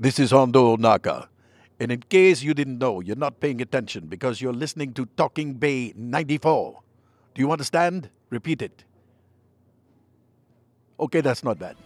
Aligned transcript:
This 0.00 0.20
is 0.20 0.30
Hondo 0.30 0.76
Ohnaka. 0.76 1.26
And 1.80 1.90
in 1.90 2.00
case 2.02 2.40
you 2.42 2.54
didn't 2.54 2.78
know, 2.78 3.00
you're 3.00 3.16
not 3.16 3.40
paying 3.40 3.60
attention 3.60 4.06
because 4.06 4.40
you're 4.40 4.52
listening 4.52 4.94
to 4.94 5.06
Talking 5.16 5.54
Bay 5.54 5.92
94. 5.96 6.80
Do 7.34 7.40
you 7.40 7.50
understand? 7.50 8.08
Repeat 8.30 8.62
it. 8.62 8.84
Okay, 11.00 11.20
that's 11.20 11.42
not 11.42 11.58
bad. 11.58 11.76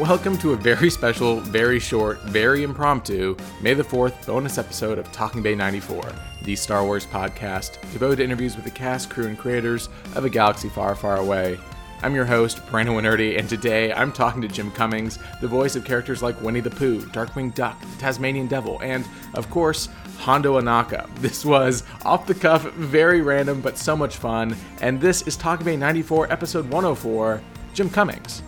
Welcome 0.00 0.38
to 0.38 0.54
a 0.54 0.56
very 0.56 0.88
special, 0.88 1.40
very 1.40 1.78
short, 1.78 2.22
very 2.22 2.62
impromptu 2.62 3.36
May 3.60 3.74
the 3.74 3.84
4th 3.84 4.26
bonus 4.26 4.56
episode 4.56 4.98
of 4.98 5.12
Talking 5.12 5.42
Bay 5.42 5.54
94, 5.54 6.02
the 6.40 6.56
Star 6.56 6.82
Wars 6.86 7.04
podcast 7.04 7.78
devoted 7.92 8.16
to 8.16 8.24
interviews 8.24 8.56
with 8.56 8.64
the 8.64 8.70
cast, 8.70 9.10
crew, 9.10 9.26
and 9.26 9.36
creators 9.36 9.90
of 10.14 10.24
a 10.24 10.30
galaxy 10.30 10.70
far, 10.70 10.94
far 10.94 11.18
away. 11.18 11.58
I'm 12.00 12.14
your 12.14 12.24
host, 12.24 12.66
Brandon 12.70 12.94
Wainerdi, 12.94 13.38
and 13.38 13.46
today 13.46 13.92
I'm 13.92 14.10
talking 14.10 14.40
to 14.40 14.48
Jim 14.48 14.70
Cummings, 14.70 15.18
the 15.42 15.48
voice 15.48 15.76
of 15.76 15.84
characters 15.84 16.22
like 16.22 16.40
Winnie 16.40 16.60
the 16.60 16.70
Pooh, 16.70 17.02
Darkwing 17.02 17.54
Duck, 17.54 17.78
the 17.78 18.00
Tasmanian 18.00 18.46
Devil, 18.46 18.80
and, 18.80 19.04
of 19.34 19.50
course, 19.50 19.90
Hondo 20.20 20.58
Ohnaka. 20.58 21.14
This 21.16 21.44
was 21.44 21.84
off 22.06 22.26
the 22.26 22.34
cuff, 22.34 22.62
very 22.72 23.20
random, 23.20 23.60
but 23.60 23.76
so 23.76 23.94
much 23.94 24.16
fun, 24.16 24.56
and 24.80 24.98
this 24.98 25.20
is 25.26 25.36
Talking 25.36 25.66
Bay 25.66 25.76
94, 25.76 26.32
episode 26.32 26.64
104, 26.70 27.42
Jim 27.74 27.90
Cummings. 27.90 28.42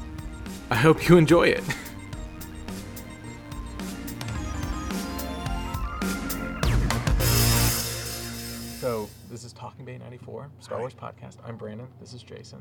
I 0.71 0.75
hope 0.77 1.09
you 1.09 1.17
enjoy 1.19 1.49
it. 1.49 1.63
so, 8.81 9.09
this 9.31 9.45
is 9.45 9.53
Talking 9.53 9.85
Bay 9.85 9.97
94, 9.99 10.51
Star 10.59 10.79
Wars 10.81 10.95
podcast. 10.95 11.37
I'm 11.47 11.57
Brandon. 11.57 11.87
This 12.01 12.13
is 12.15 12.23
Jason. 12.23 12.61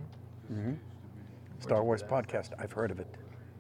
Star 1.60 1.84
Wars 1.84 2.04
podcast. 2.04 2.50
I've 2.60 2.72
heard 2.72 2.92
of 2.92 3.00
it. 3.00 3.08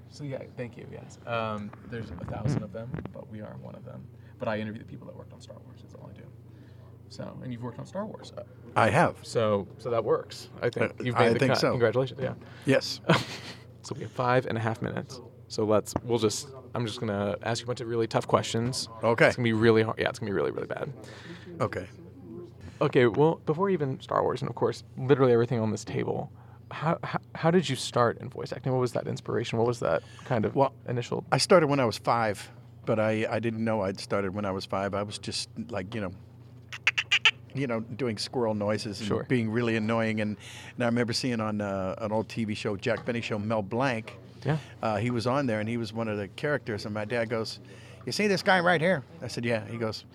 So, 0.09 0.23
yeah, 0.23 0.39
thank 0.57 0.77
you. 0.77 0.85
Yes. 0.91 1.17
Um, 1.25 1.71
there's 1.89 2.11
a 2.11 2.25
thousand 2.25 2.61
of 2.63 2.71
them, 2.73 2.91
but 3.13 3.29
we 3.31 3.41
are 3.41 3.55
one 3.61 3.75
of 3.75 3.85
them. 3.85 4.03
But 4.39 4.47
I 4.47 4.59
interview 4.59 4.79
the 4.83 4.87
people 4.87 5.07
that 5.07 5.15
worked 5.15 5.33
on 5.33 5.41
Star 5.41 5.55
Wars, 5.65 5.83
is 5.87 5.95
all 5.95 6.09
I 6.13 6.17
do. 6.17 6.23
So, 7.09 7.35
and 7.43 7.51
you've 7.51 7.63
worked 7.63 7.79
on 7.79 7.85
Star 7.85 8.05
Wars. 8.05 8.31
I 8.75 8.89
have. 8.89 9.15
So, 9.23 9.67
so 9.77 9.89
that 9.89 10.03
works. 10.03 10.49
I 10.61 10.69
think 10.69 10.91
Uh, 10.91 11.03
you've 11.03 11.15
I 11.15 11.25
made 11.27 11.35
the 11.35 11.39
think 11.39 11.51
cut. 11.53 11.61
so. 11.61 11.71
Congratulations. 11.71 12.19
Yeah. 12.21 12.33
Yes. 12.65 13.01
So 13.91 13.95
we 13.97 14.03
have 14.03 14.11
five 14.13 14.45
and 14.45 14.57
a 14.57 14.61
half 14.61 14.81
minutes. 14.81 15.19
So 15.49 15.65
let's. 15.65 15.93
We'll 16.03 16.17
just. 16.17 16.47
I'm 16.73 16.85
just 16.85 17.01
gonna 17.01 17.35
ask 17.43 17.59
you 17.59 17.65
a 17.65 17.67
bunch 17.67 17.81
of 17.81 17.89
really 17.89 18.07
tough 18.07 18.25
questions. 18.25 18.87
Okay. 19.03 19.27
It's 19.27 19.35
gonna 19.35 19.43
be 19.43 19.51
really 19.51 19.81
hard. 19.83 19.99
Yeah, 19.99 20.07
it's 20.07 20.17
gonna 20.17 20.29
be 20.29 20.33
really 20.33 20.51
really 20.51 20.67
bad. 20.67 20.93
Okay. 21.59 21.87
Okay. 22.79 23.07
Well, 23.07 23.41
before 23.45 23.69
even 23.69 23.99
Star 23.99 24.23
Wars, 24.23 24.41
and 24.41 24.49
of 24.49 24.55
course, 24.55 24.85
literally 24.97 25.33
everything 25.33 25.59
on 25.59 25.71
this 25.71 25.83
table. 25.83 26.31
How, 26.71 26.97
how, 27.03 27.19
how 27.35 27.51
did 27.51 27.67
you 27.67 27.75
start 27.75 28.19
in 28.19 28.29
voice 28.29 28.53
acting? 28.53 28.71
What 28.71 28.79
was 28.79 28.93
that 28.93 29.05
inspiration? 29.05 29.57
What 29.57 29.67
was 29.67 29.81
that 29.81 30.03
kind 30.23 30.45
of 30.45 30.55
Well, 30.55 30.71
initial? 30.87 31.25
I 31.29 31.37
started 31.37 31.67
when 31.67 31.81
I 31.81 31.85
was 31.85 31.97
five, 31.97 32.49
but 32.85 32.97
I, 32.97 33.27
I 33.29 33.39
didn't 33.39 33.61
know 33.65 33.81
I'd 33.81 33.99
started 33.99 34.33
when 34.33 34.45
I 34.45 34.51
was 34.51 34.63
five. 34.63 34.93
I 34.93 35.03
was 35.03 35.17
just 35.17 35.49
like, 35.67 35.93
you 35.93 35.99
know, 35.99 36.11
you 37.53 37.67
know, 37.67 37.79
doing 37.81 38.17
squirrel 38.17 38.53
noises 38.53 38.99
and 38.99 39.07
Sure. 39.07 39.25
being 39.27 39.49
really 39.49 39.75
annoying. 39.75 40.21
And, 40.21 40.37
and 40.75 40.83
I 40.83 40.87
remember 40.87 41.13
seeing 41.13 41.39
on 41.39 41.61
uh, 41.61 41.95
an 41.99 42.11
old 42.11 42.27
TV 42.27 42.55
show, 42.55 42.75
Jack 42.75 43.05
Benny 43.05 43.21
show, 43.21 43.37
Mel 43.39 43.61
Blanc. 43.61 44.15
Yeah. 44.45 44.57
Uh, 44.81 44.97
he 44.97 45.11
was 45.11 45.27
on 45.27 45.45
there 45.45 45.59
and 45.59 45.69
he 45.69 45.77
was 45.77 45.93
one 45.93 46.07
of 46.07 46.17
the 46.17 46.27
characters. 46.29 46.85
And 46.85 46.93
my 46.93 47.05
dad 47.05 47.29
goes, 47.29 47.59
You 48.05 48.11
see 48.11 48.27
this 48.27 48.41
guy 48.41 48.59
right 48.59 48.81
here? 48.81 49.03
I 49.21 49.27
said, 49.27 49.45
Yeah. 49.45 49.65
He 49.67 49.77
goes, 49.77 50.05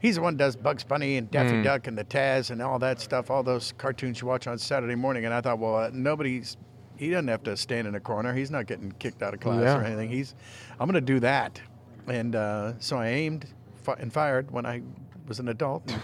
He's 0.00 0.14
the 0.16 0.22
one 0.22 0.36
that 0.36 0.44
does 0.44 0.56
Bugs 0.56 0.84
Bunny 0.84 1.16
and 1.16 1.30
Daffy 1.30 1.54
Mm. 1.56 1.64
Duck 1.64 1.86
and 1.88 1.98
the 1.98 2.04
Taz 2.04 2.50
and 2.50 2.62
all 2.62 2.78
that 2.78 3.00
stuff, 3.00 3.30
all 3.30 3.42
those 3.42 3.72
cartoons 3.78 4.20
you 4.20 4.26
watch 4.28 4.46
on 4.46 4.56
Saturday 4.58 4.94
morning. 4.94 5.24
And 5.24 5.34
I 5.34 5.40
thought, 5.40 5.58
Well, 5.58 5.76
uh, 5.76 5.90
nobody's, 5.92 6.56
he 6.96 7.10
doesn't 7.10 7.28
have 7.28 7.42
to 7.44 7.56
stand 7.56 7.86
in 7.86 7.94
a 7.94 8.00
corner. 8.00 8.32
He's 8.34 8.50
not 8.50 8.66
getting 8.66 8.90
kicked 8.92 9.22
out 9.22 9.34
of 9.34 9.40
class 9.40 9.60
Yeah. 9.62 9.78
or 9.78 9.84
anything. 9.84 10.08
He's, 10.10 10.34
I'm 10.80 10.86
going 10.88 10.94
to 10.94 11.00
do 11.00 11.20
that. 11.20 11.60
And 12.08 12.34
uh, 12.34 12.72
so 12.78 12.96
I 12.96 13.08
aimed 13.08 13.46
fi- 13.82 13.96
and 13.98 14.12
fired 14.12 14.50
when 14.50 14.64
I 14.66 14.82
was 15.28 15.38
an 15.40 15.48
adult. 15.48 15.82
And, 15.90 16.00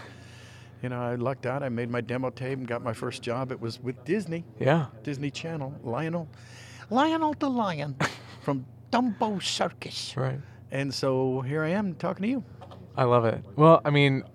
you 0.85 0.89
know, 0.89 1.01
I 1.01 1.15
lucked 1.15 1.47
out. 1.47 1.63
I 1.63 1.69
made 1.69 1.89
my 1.89 1.99
demo 1.99 2.29
tape 2.29 2.59
and 2.59 2.67
got 2.67 2.83
my 2.83 2.93
first 2.93 3.23
job. 3.23 3.51
It 3.51 3.59
was 3.59 3.81
with 3.81 4.05
Disney. 4.05 4.45
Yeah. 4.59 4.85
Disney 5.01 5.31
Channel, 5.31 5.73
Lionel, 5.83 6.27
Lionel 6.91 7.33
the 7.39 7.49
Lion 7.49 7.95
from 8.43 8.67
Dumbo 8.91 9.41
Circus. 9.41 10.15
Right. 10.15 10.39
And 10.69 10.93
so 10.93 11.41
here 11.41 11.63
I 11.63 11.69
am 11.69 11.95
talking 11.95 12.21
to 12.21 12.29
you. 12.29 12.43
I 12.95 13.05
love 13.05 13.25
it. 13.25 13.43
Well, 13.55 13.81
I 13.83 13.89
mean, 13.89 14.25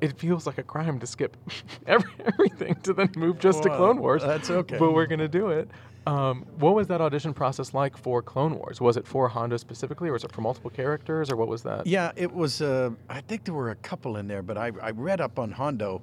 it 0.00 0.18
feels 0.18 0.48
like 0.48 0.58
a 0.58 0.64
crime 0.64 0.98
to 0.98 1.06
skip 1.06 1.36
every, 1.86 2.10
everything 2.26 2.74
to 2.82 2.92
then 2.92 3.12
move 3.14 3.38
just 3.38 3.62
to 3.62 3.68
Clone 3.68 4.00
Wars. 4.00 4.22
that's 4.24 4.50
okay. 4.50 4.78
But 4.78 4.90
we're 4.90 5.06
gonna 5.06 5.28
do 5.28 5.50
it. 5.50 5.70
Um, 6.06 6.46
what 6.58 6.74
was 6.74 6.86
that 6.88 7.00
audition 7.00 7.34
process 7.34 7.74
like 7.74 7.96
for 7.96 8.22
Clone 8.22 8.54
Wars? 8.56 8.80
Was 8.80 8.96
it 8.96 9.06
for 9.06 9.28
Hondo 9.28 9.56
specifically, 9.56 10.08
or 10.08 10.12
was 10.12 10.24
it 10.24 10.32
for 10.32 10.40
multiple 10.40 10.70
characters, 10.70 11.30
or 11.30 11.36
what 11.36 11.48
was 11.48 11.62
that? 11.62 11.86
Yeah, 11.86 12.12
it 12.16 12.32
was. 12.32 12.62
Uh, 12.62 12.90
I 13.08 13.20
think 13.20 13.44
there 13.44 13.54
were 13.54 13.70
a 13.70 13.76
couple 13.76 14.16
in 14.16 14.26
there, 14.26 14.42
but 14.42 14.56
I, 14.56 14.72
I 14.80 14.90
read 14.90 15.20
up 15.20 15.38
on 15.38 15.52
Hondo, 15.52 16.00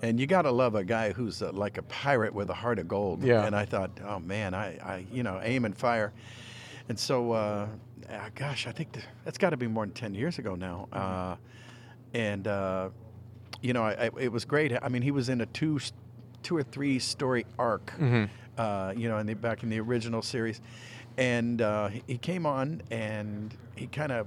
and 0.00 0.20
you 0.20 0.26
gotta 0.26 0.50
love 0.50 0.74
a 0.74 0.84
guy 0.84 1.12
who's 1.12 1.42
uh, 1.42 1.50
like 1.52 1.76
a 1.76 1.82
pirate 1.82 2.32
with 2.32 2.50
a 2.50 2.54
heart 2.54 2.78
of 2.78 2.86
gold. 2.86 3.22
Yeah. 3.22 3.44
And 3.44 3.54
I 3.56 3.64
thought, 3.64 3.90
oh 4.06 4.20
man, 4.20 4.54
I, 4.54 4.78
I 4.78 5.06
you 5.12 5.22
know, 5.22 5.40
aim 5.42 5.64
and 5.64 5.76
fire. 5.76 6.12
And 6.88 6.98
so, 6.98 7.32
uh, 7.32 7.66
ah, 8.10 8.28
gosh, 8.34 8.66
I 8.66 8.72
think 8.72 8.92
th- 8.92 9.06
that's 9.24 9.38
got 9.38 9.50
to 9.50 9.56
be 9.56 9.66
more 9.66 9.84
than 9.84 9.94
ten 9.94 10.14
years 10.14 10.38
ago 10.38 10.54
now. 10.54 10.88
Uh, 10.92 11.36
and 12.14 12.46
uh, 12.46 12.90
you 13.60 13.72
know, 13.72 13.82
I, 13.82 14.06
I, 14.06 14.10
it 14.18 14.32
was 14.32 14.44
great. 14.44 14.72
I 14.80 14.88
mean, 14.88 15.02
he 15.02 15.10
was 15.10 15.28
in 15.28 15.40
a 15.40 15.46
two, 15.46 15.78
two 16.42 16.56
or 16.56 16.62
three 16.62 16.98
story 16.98 17.46
arc. 17.58 17.92
Mhm. 17.98 18.28
Uh, 18.58 18.92
you 18.96 19.08
know, 19.08 19.16
in 19.18 19.26
the 19.26 19.34
back 19.34 19.62
in 19.62 19.70
the 19.70 19.80
original 19.80 20.20
series, 20.20 20.60
and 21.16 21.62
uh, 21.62 21.88
he- 21.88 22.02
he 22.06 22.18
came 22.18 22.44
on 22.44 22.82
and 22.90 23.56
he 23.76 23.86
kind 23.86 24.12
of, 24.12 24.26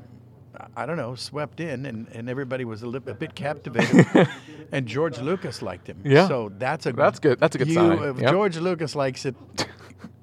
I 0.76 0.88
don't 0.88 0.98
know, 0.98 1.14
swept 1.14 1.60
in, 1.60 1.86
and, 1.86 2.08
and 2.12 2.28
everybody 2.28 2.66
was 2.66 2.82
a, 2.82 2.88
li- 2.88 3.02
a 3.06 3.14
bit 3.14 3.36
captivated. 3.36 4.28
and 4.72 4.88
George 4.88 5.20
Lucas 5.20 5.62
liked 5.62 5.88
him. 5.88 6.02
Yeah. 6.04 6.28
So 6.28 6.52
that's 6.58 6.88
a 6.88 6.94
That's 6.94 7.20
good. 7.20 7.40
That's 7.40 7.56
a 7.56 7.60
good 7.60 7.68
you, 7.68 7.76
sign. 7.76 8.00
If 8.02 8.20
Yep. 8.20 8.32
George 8.32 8.58
Lucas 8.58 8.96
likes 8.96 9.26
it, 9.26 9.36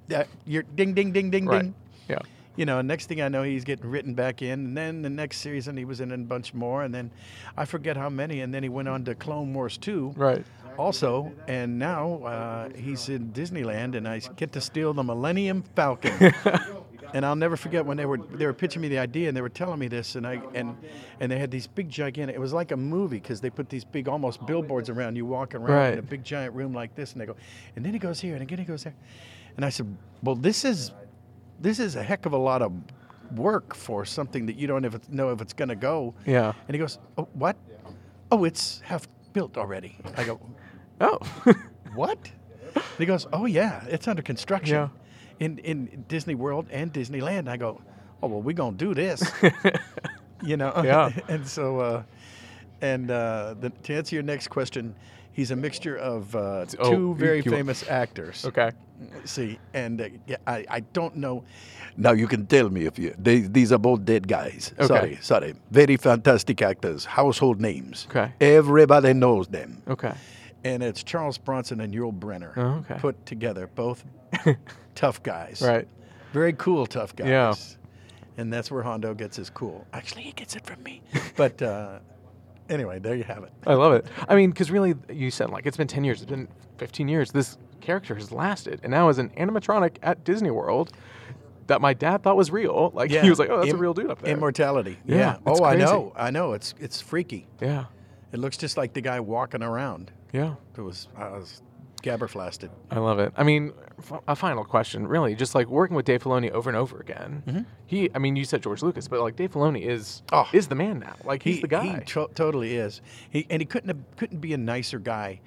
that 0.09 0.27
you're 0.47 0.65
ding 0.65 0.95
ding 0.95 1.13
ding 1.13 1.31
ding 1.31 1.47
Right. 1.47 1.63
ding. 1.63 1.75
Yeah. 2.09 2.19
You 2.57 2.67
know, 2.67 2.83
next 2.83 3.07
thing 3.07 3.23
I 3.23 3.29
know, 3.29 3.45
he's 3.45 3.65
getting 3.65 3.89
written 3.89 4.15
back 4.15 4.43
in, 4.43 4.53
and 4.67 4.77
then 4.77 5.01
the 5.03 5.09
next 5.11 5.39
season 5.39 5.77
he 5.77 5.85
was 5.87 6.01
in 6.01 6.13
a 6.13 6.19
bunch 6.19 6.53
more, 6.53 6.83
and 6.83 6.93
then 6.95 7.11
I 7.57 7.65
forget 7.65 7.97
how 7.97 8.11
many, 8.11 8.41
and 8.41 8.53
then 8.53 8.63
he 8.63 8.69
went 8.69 8.89
on 8.89 9.05
to 9.05 9.15
Clone 9.15 9.55
Wars 9.55 9.79
2 9.79 10.13
Right. 10.17 10.45
Also, 10.79 11.33
and 11.49 11.79
now 11.79 12.23
uh, 12.25 12.69
he's 12.75 13.09
in 13.09 13.33
Disneyland, 13.33 13.97
and 13.97 14.07
I 14.09 14.21
get 14.37 14.53
to 14.53 14.61
steal 14.61 14.93
the 14.93 15.03
Millennium 15.03 15.63
Falcon. 15.75 16.33
and 17.15 17.27
I'll 17.27 17.37
never 17.37 17.57
forget 17.57 17.85
when 17.85 17.97
they 17.97 18.07
were 18.07 18.19
they 18.19 18.47
were 18.47 18.53
pitching 18.53 18.83
me 18.83 18.89
the 18.89 18.99
idea, 18.99 19.29
and 19.29 19.37
they 19.37 19.43
were 19.43 19.49
telling 19.49 19.79
me 19.79 19.89
this, 19.89 20.17
and 20.17 20.27
I 20.27 20.41
and 20.55 20.77
and 21.21 21.31
they 21.31 21.39
had 21.39 21.51
these 21.51 21.67
big 21.67 21.89
gigantic. 21.89 22.37
It 22.37 22.41
was 22.41 22.53
like 22.53 22.73
a 22.73 22.77
movie 22.77 23.19
because 23.19 23.41
they 23.41 23.51
put 23.51 23.69
these 23.69 23.85
big 23.85 24.09
almost 24.09 24.45
billboards 24.47 24.89
around 24.89 25.17
you 25.17 25.27
walking 25.27 25.61
around 25.61 25.93
in 25.95 25.99
a 25.99 26.03
big 26.03 26.25
giant 26.25 26.55
room 26.55 26.73
like 26.73 26.95
this, 26.95 27.13
and 27.13 27.21
they 27.21 27.27
go, 27.27 27.37
and 27.77 27.85
then 27.85 27.93
he 27.93 27.99
goes 27.99 28.21
here, 28.21 28.35
and 28.35 28.43
again 28.43 28.59
he 28.59 28.65
goes 28.65 28.85
there, 28.85 28.95
and 29.57 29.65
I 29.65 29.69
said, 29.69 29.95
well, 30.23 30.35
this 30.35 30.65
is 30.65 30.93
this 31.61 31.79
is 31.79 31.97
a 31.97 32.03
heck 32.03 32.27
of 32.27 32.33
a 32.33 32.39
lot 32.39 32.63
of 32.63 32.73
work 33.37 33.75
for 33.75 34.05
something 34.05 34.47
that 34.47 34.57
you 34.57 34.67
don't 34.67 35.11
know 35.11 35.31
if 35.31 35.41
it's 35.41 35.53
going 35.53 35.69
to 35.69 35.77
go. 35.77 36.15
Yeah. 36.27 36.53
And 36.69 36.75
he 36.75 36.79
goes, 36.79 36.99
oh, 37.17 37.29
what? 37.35 37.57
Oh, 38.31 38.45
it's 38.45 38.81
half 38.81 39.07
built 39.33 39.57
already. 39.57 39.97
I 40.17 40.25
go, 40.25 40.41
Oh. 41.01 41.19
what? 41.95 42.19
And 42.75 42.85
he 42.99 43.07
goes, 43.07 43.27
oh 43.33 43.47
yeah, 43.47 43.85
it's 43.89 44.09
under 44.09 44.23
construction 44.23 44.75
Yeah. 44.77 44.89
in 45.41 45.59
in 45.59 46.05
Disney 46.09 46.35
World 46.35 46.67
and 46.71 46.93
Disneyland. 46.93 47.49
I 47.49 47.57
go, 47.57 47.81
oh 48.23 48.29
well, 48.29 48.43
we're 48.43 48.57
gonna 48.57 48.77
do 48.77 48.95
this, 48.95 49.23
you 50.43 50.57
know. 50.57 50.73
Yeah. 50.85 51.11
and 51.29 51.47
so, 51.47 51.81
uh, 51.81 52.03
and 52.83 53.11
uh, 53.11 53.55
the, 53.61 53.71
to 53.85 53.95
answer 53.95 54.15
your 54.17 54.25
next 54.25 54.49
question, 54.49 54.95
he's 55.33 55.51
a 55.53 55.57
mixture 55.57 55.97
of 55.97 56.35
uh, 56.37 56.67
Oh, 56.79 56.91
two 56.91 57.15
very 57.15 57.41
you- 57.43 57.51
famous 57.51 57.89
actors. 57.89 58.45
okay. 58.45 58.71
See, 59.25 59.59
and 59.75 60.01
uh, 60.01 60.09
yeah, 60.29 60.37
I 60.47 60.65
I 60.77 60.81
don't 60.93 61.17
know. 61.17 61.43
Now 61.97 62.13
you 62.13 62.29
can 62.29 62.47
tell 62.47 62.71
me 62.71 62.87
if 62.87 62.99
you 62.99 63.15
they, 63.19 63.41
these 63.41 63.73
are 63.73 63.79
both 63.79 64.05
dead 64.05 64.29
guys. 64.29 64.73
Okay. 64.79 64.87
Sorry, 64.87 65.19
sorry. 65.21 65.55
Very 65.73 65.97
fantastic 65.97 66.63
actors, 66.63 67.05
household 67.05 67.61
names. 67.61 68.07
Okay. 68.11 68.33
Everybody 68.41 69.13
knows 69.15 69.49
them 69.49 69.83
Okay. 69.89 70.13
and 70.65 70.83
it's 70.83 71.03
Charles 71.03 71.37
Bronson 71.39 71.81
and 71.81 71.93
Yul 71.95 72.13
Brynner 72.17 72.53
Oh, 72.57 72.85
okay. 72.85 72.99
put 73.01 73.17
together, 73.27 73.67
both 73.75 74.05
tough 74.95 75.21
guys. 75.23 75.61
Right. 75.63 75.89
Very 76.33 76.53
cool, 76.53 76.87
tough 76.87 77.15
guys. 77.17 77.29
Yeah. 77.29 77.55
And 78.39 78.53
that's 78.53 78.71
where 78.71 78.83
Hondo 78.85 79.15
gets 79.15 79.37
his 79.37 79.51
cool. 79.51 79.85
Actually, 79.93 80.23
he 80.23 80.33
gets 80.33 80.55
it 80.57 80.65
from 80.65 80.83
me. 80.85 81.03
but 81.37 81.61
uh, 81.61 81.99
anyway, 82.69 82.99
there 82.99 83.15
you 83.15 83.25
have 83.25 83.43
it. 83.45 83.53
I 83.67 83.75
love 83.75 83.93
it. 83.95 84.07
I 84.29 84.35
mean, 84.35 84.51
because 84.51 84.71
really, 84.71 84.95
you 85.11 85.31
said 85.31 85.51
like 85.51 85.67
it's 85.67 85.77
been 85.77 85.89
ten 85.89 86.05
years. 86.05 86.23
It's 86.23 86.31
been 86.31 86.49
fifteen 86.79 87.09
years. 87.09 87.31
This 87.33 87.59
character 87.81 88.15
has 88.15 88.31
lasted, 88.33 88.81
and 88.83 88.91
now 88.91 89.09
as 89.09 89.19
an 89.19 89.31
animatronic 89.31 89.97
at 90.03 90.25
Disney 90.25 90.51
World, 90.51 90.93
that 91.67 91.81
my 91.81 91.95
dad 91.95 92.23
thought 92.23 92.37
was 92.37 92.51
real. 92.51 92.91
Like 92.95 93.11
he 93.11 93.29
was 93.31 93.39
like, 93.39 93.51
"Oh, 93.51 93.61
that's 93.61 93.73
a 93.73 93.77
real 93.77 93.95
dude 93.95 94.11
up 94.11 94.21
there." 94.23 94.33
Immortality. 94.33 94.99
Yeah, 95.05 95.17
Yeah. 95.17 95.37
Oh, 95.47 95.65
I 95.65 95.77
know. 95.77 96.13
I 96.17 96.31
know. 96.31 96.53
It's 96.53 96.75
it's 96.81 97.01
freaky. 97.01 97.47
yeah, 97.61 97.87
It 98.33 98.39
looks 98.39 98.57
just 98.57 98.77
like 98.77 98.93
the 98.93 99.01
guy 99.01 99.21
walking 99.21 99.63
around. 99.63 100.11
yeah. 100.33 100.55
It 100.77 100.81
was 100.81 101.09
I 101.17 101.29
was 101.29 101.63
gabberflasted. 102.03 102.71
I 102.91 102.99
love 102.99 103.19
it. 103.19 103.33
I 103.37 103.43
mean, 103.45 103.73
f- 103.99 104.21
a 104.29 104.35
final 104.37 104.65
question, 104.65 105.07
really, 105.07 105.35
just 105.35 105.55
like 105.55 105.69
working 105.69 105.97
with 105.97 106.05
Dave 106.05 106.23
Filoni 106.23 106.51
over 106.51 106.69
and 106.69 106.77
over 106.77 106.99
again. 106.99 107.67
He, 107.87 108.11
I 108.15 108.19
mean, 108.19 108.37
you 108.37 108.45
said 108.45 108.63
George 108.63 108.83
Lucas, 108.83 109.09
but 109.09 109.21
like 109.21 109.37
Dave 109.37 109.53
Filoni 109.53 109.87
is 109.87 110.23
Oh. 110.33 110.49
is 110.53 110.69
the 110.69 110.75
man 110.75 110.99
now. 110.99 111.15
Like 111.25 111.43
he's 111.43 111.57
he, 111.57 111.61
the 111.63 111.69
guy. 111.69 111.99
He 111.99 112.05
to- 112.07 112.31
totally 112.35 112.77
is. 112.77 113.01
He 113.31 113.47
and 113.51 113.61
he 113.63 113.67
couldn't 113.67 113.89
have, 113.89 113.99
couldn't 114.17 114.39
be 114.41 114.53
a 114.55 114.59
nicer 114.59 114.99
guy. 114.99 115.41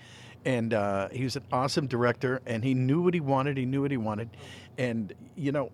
And 0.46 0.76
uh, 0.76 1.10
he 1.10 1.24
was 1.24 1.36
an 1.36 1.44
awesome 1.52 1.88
director, 1.88 2.40
and 2.46 2.64
he 2.64 2.76
knew 2.76 3.02
what 3.02 3.16
he 3.16 3.20
wanted. 3.20 3.58
He 3.58 3.66
knew 3.66 3.82
what 3.82 3.90
he 3.90 3.98
wanted, 3.98 4.30
and 4.78 5.12
you 5.36 5.52
know, 5.52 5.72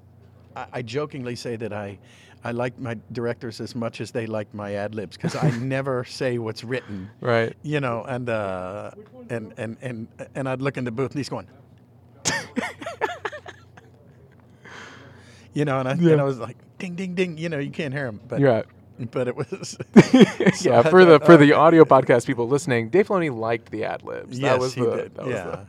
I, 0.56 0.66
I 0.74 0.81
jokingly 0.81 1.36
say 1.36 1.57
that 1.57 1.74
I, 1.74 2.00
I 2.43 2.51
like 2.51 2.79
my 2.79 2.97
directors 3.11 3.61
as 3.61 3.75
much 3.75 4.01
as 4.01 4.11
they 4.11 4.25
like 4.25 4.53
my 4.53 4.73
ad 4.73 4.95
libs 4.95 5.15
because 5.15 5.35
I 5.35 5.51
never 5.59 6.03
say 6.03 6.38
what's 6.38 6.63
written. 6.63 7.09
right. 7.21 7.55
You 7.63 7.79
know, 7.79 8.03
and 8.03 8.29
uh, 8.29 8.91
and 9.29 9.53
and 9.57 9.77
and 9.81 10.07
and 10.35 10.49
I'd 10.49 10.61
look 10.61 10.77
in 10.77 10.83
the 10.83 10.91
booth, 10.91 11.11
and 11.11 11.19
he's 11.19 11.29
going. 11.29 11.47
you 15.53 15.65
know, 15.65 15.79
and 15.79 15.88
I, 15.88 15.93
Yeah. 15.95 16.13
and 16.13 16.21
I 16.21 16.23
was 16.23 16.39
like, 16.39 16.57
ding, 16.77 16.95
ding, 16.95 17.13
ding. 17.15 17.38
You 17.38 17.49
know, 17.49 17.59
you 17.59 17.71
can't 17.71 17.93
hear 17.93 18.07
him, 18.07 18.19
but 18.27 18.39
You're 18.39 18.63
but 19.09 19.27
it 19.27 19.35
was. 19.35 19.77
yeah, 20.61 20.81
for 20.83 21.05
the 21.05 21.19
for 21.19 21.33
oh, 21.33 21.37
the 21.37 21.53
audio 21.53 21.83
podcast 21.85 22.27
people 22.27 22.47
listening, 22.47 22.89
Dave 22.89 23.07
Filoni 23.07 23.35
liked 23.35 23.71
the 23.71 23.83
ad 23.85 24.03
libs. 24.03 24.37
yes, 24.37 24.51
that 24.51 24.59
was 24.59 24.73
he 24.73 24.81
the, 24.81 24.95
did. 24.95 25.15
That 25.15 25.25
was 25.25 25.33
yeah. 25.33 25.44
the, 25.44 25.65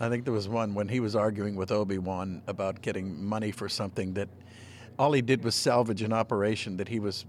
I 0.00 0.08
think 0.08 0.24
there 0.24 0.32
was 0.32 0.48
one 0.48 0.74
when 0.74 0.88
he 0.88 1.00
was 1.00 1.14
arguing 1.14 1.56
with 1.56 1.70
Obi 1.70 1.98
Wan 1.98 2.42
about 2.46 2.82
getting 2.82 3.22
money 3.24 3.50
for 3.50 3.68
something 3.68 4.14
that 4.14 4.28
all 4.98 5.12
he 5.12 5.22
did 5.22 5.44
was 5.44 5.54
salvage 5.54 6.02
an 6.02 6.12
operation 6.12 6.76
that 6.76 6.88
he 6.88 6.98
was 7.00 7.24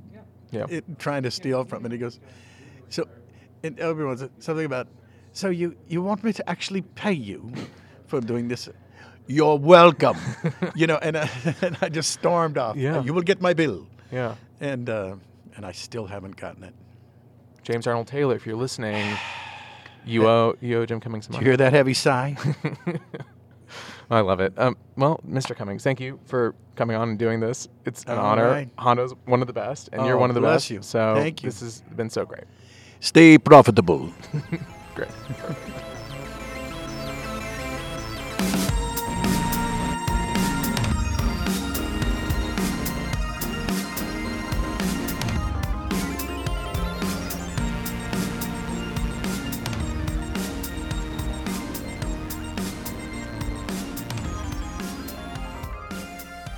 Yeah. 0.51 0.65
it, 0.69 0.83
trying 0.99 1.23
to 1.23 1.31
steal 1.31 1.63
from. 1.65 1.85
And 1.85 1.91
he 1.91 1.97
goes, 1.99 2.19
so, 2.89 3.07
and 3.63 3.79
Obi 3.79 4.03
Wan 4.03 4.17
said 4.17 4.29
something 4.39 4.65
about, 4.65 4.87
so 5.33 5.49
you 5.49 5.75
you 5.87 6.01
want 6.01 6.23
me 6.23 6.31
to 6.33 6.49
actually 6.49 6.81
pay 6.81 7.11
you 7.13 7.51
for 8.07 8.21
doing 8.21 8.47
this? 8.47 8.69
You're 9.27 9.57
welcome. 9.57 10.17
you 10.75 10.85
know, 10.87 10.97
and, 11.01 11.15
uh, 11.17 11.27
and 11.61 11.77
I 11.81 11.89
just 11.89 12.11
stormed 12.11 12.57
off. 12.57 12.75
Yeah. 12.77 13.03
You 13.03 13.13
will 13.13 13.23
get 13.23 13.41
my 13.41 13.53
bill. 13.53 13.87
yeah. 14.11 14.35
And 14.61 14.89
uh, 14.89 15.15
and 15.57 15.65
I 15.65 15.71
still 15.73 16.05
haven't 16.07 16.35
gotten 16.37 16.63
it. 16.63 16.73
James 17.63 17.87
Arnold 17.87 18.07
Taylor, 18.07 18.35
if 18.35 18.45
you're 18.45 18.55
listening, 18.61 19.17
you 20.05 20.27
owe 20.27 20.55
you 20.61 20.79
owe 20.79 20.85
Jim 20.85 20.99
Cummings 20.99 21.25
some 21.25 21.31
Did 21.33 21.37
money. 21.39 21.45
you 21.45 21.49
hear 21.51 21.57
that 21.57 21.73
heavy 21.73 21.93
sigh? 21.93 22.37
I 24.09 24.19
love 24.21 24.39
it. 24.39 24.53
Um, 24.57 24.77
well, 24.95 25.19
Mr. 25.27 25.55
Cummings, 25.55 25.83
thank 25.83 25.99
you 25.99 26.19
for 26.25 26.53
coming 26.75 26.95
on 26.95 27.09
and 27.09 27.19
doing 27.19 27.39
this. 27.39 27.67
It's 27.85 28.03
an 28.03 28.17
All 28.17 28.25
honor. 28.25 28.47
right. 28.47 28.69
Hondo's 28.77 29.13
one 29.25 29.41
of 29.41 29.47
the 29.47 29.53
best, 29.53 29.89
and 29.93 30.05
you're 30.05 30.17
one 30.17 30.29
of 30.29 30.35
the 30.35 30.41
bless 30.41 30.63
best. 30.63 30.71
you. 30.71 30.81
So 30.81 31.15
Thank 31.15 31.41
you. 31.43 31.49
this 31.49 31.61
has 31.61 31.81
been 31.95 32.09
so 32.09 32.25
great. 32.25 32.43
Stay 32.99 33.37
profitable. 33.37 34.09
Great. 34.95 35.09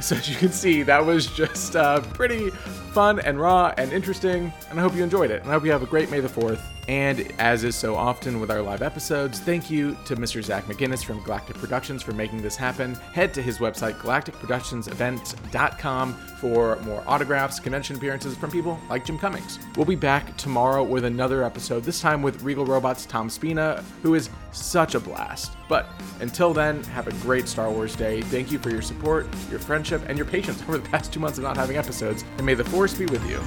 So 0.08 0.16
as 0.16 0.30
you 0.30 0.38
can 0.38 0.54
see, 0.54 0.84
that 0.84 1.06
was 1.06 1.28
just 1.28 1.76
uh, 1.76 2.00
pretty 2.00 2.50
fun 2.94 3.20
and 3.20 3.38
raw 3.38 3.74
and 3.78 3.92
interesting, 3.92 4.54
and 4.70 4.80
I 4.80 4.82
hope 4.82 4.96
you 4.96 5.04
enjoyed 5.04 5.32
it. 5.32 5.42
And 5.42 5.50
I 5.50 5.54
hope 5.56 5.66
you 5.66 5.72
have 5.72 5.84
a 5.84 5.86
great 5.86 6.10
May 6.10 6.22
the 6.22 6.30
4th. 6.30 6.62
And 6.88 7.34
as 7.38 7.66
is 7.66 7.76
so 7.76 7.96
often 7.96 8.40
with 8.40 8.50
our 8.50 8.62
live 8.62 8.82
episodes, 8.82 9.40
thank 9.40 9.70
you 9.70 9.98
to 10.06 10.16
Mr. 10.16 10.42
Zach 10.42 10.66
McGinnis 10.66 11.04
from 11.04 11.22
Galactic 11.24 11.58
Productions 11.58 12.02
for 12.02 12.14
making 12.14 12.42
this 12.42 12.56
happen. 12.56 12.96
Head 12.96 13.34
to 13.34 13.42
his 13.42 13.58
website, 13.58 14.00
galacticproductionsevent.com, 14.00 16.14
for 16.14 16.78
more 16.84 17.04
autographs, 17.06 17.60
convention 17.60 17.98
appearances 17.98 18.38
from 18.38 18.52
people 18.52 18.80
like 18.90 19.04
Jim 19.04 19.18
Cummings. 19.18 19.60
We'll 19.76 19.86
be 19.86 19.96
back 19.96 20.38
tomorrow 20.38 20.84
with 20.84 21.04
another 21.04 21.44
episode, 21.44 21.84
this 21.84 22.00
time 22.00 22.22
with 22.22 22.42
Regal 22.42 22.66
Robots' 22.66 23.06
Tom 23.06 23.30
Spina, 23.30 23.84
who 24.02 24.16
is 24.16 24.30
such 24.52 24.96
a 24.96 25.00
blast. 25.00 25.58
But 25.68 25.90
until 26.22 26.54
then, 26.54 26.84
have 26.86 27.08
a 27.08 27.12
great 27.24 27.50
Star 27.50 27.70
Wars 27.70 27.96
day. 27.96 28.22
Thank 28.22 28.52
you 28.52 28.60
for 28.60 28.70
your 28.70 28.82
support, 28.82 29.28
your 29.50 29.60
friendship, 29.60 30.04
and 30.08 30.18
your 30.18 30.28
patience 30.28 30.62
over 30.64 30.78
the 30.78 30.88
past 30.88 31.12
two 31.12 31.20
months 31.20 31.38
of 31.38 31.44
not 31.44 31.58
having 31.58 31.76
episodes, 31.76 32.24
and 32.38 32.46
may 32.46 32.54
the 32.54 32.64
Force 32.64 32.94
be 32.94 33.08
with 33.08 33.28
you. 33.30 33.42